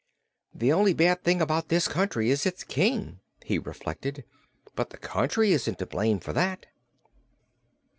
"The 0.51 0.73
only 0.73 0.95
bad 0.95 1.23
thing 1.23 1.43
about 1.43 1.67
this 1.69 1.87
country 1.87 2.31
is 2.31 2.47
its 2.47 2.63
King," 2.63 3.19
he 3.45 3.59
reflected; 3.59 4.23
"but 4.75 4.89
the 4.89 4.97
country 4.97 5.51
isn't 5.51 5.77
to 5.77 5.85
blame 5.85 6.17
for 6.19 6.33
that." 6.33 6.65